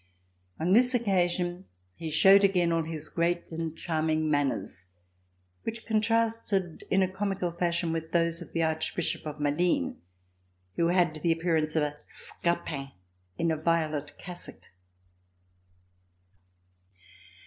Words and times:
On 0.59 0.73
th 0.73 0.79
is 0.83 0.95
occasion 0.95 1.65
he 1.93 2.09
showed 2.09 2.43
again 2.43 2.71
all 2.71 2.81
his 2.81 3.07
great 3.07 3.43
and 3.51 3.77
charming 3.77 4.31
manners, 4.31 4.87
which 5.61 5.85
contrasted 5.85 6.83
in 6.89 7.03
a 7.03 7.07
comical 7.07 7.51
fash 7.51 7.83
ion 7.83 7.93
with 7.93 8.11
those 8.11 8.41
of 8.41 8.51
the 8.51 8.63
Archbishop 8.63 9.27
of 9.27 9.39
Malines 9.39 9.97
who 10.75 10.87
had 10.87 11.13
the 11.21 11.31
appearance 11.31 11.75
of 11.75 11.83
a 11.83 11.97
Scapin 12.07 12.93
in 13.37 13.51
a 13.51 13.57
violet 13.57 14.17
cassock. 14.17 14.61